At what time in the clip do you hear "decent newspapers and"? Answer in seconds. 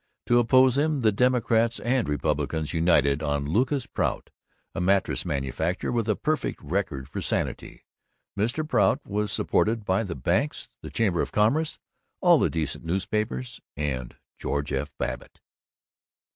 12.49-14.15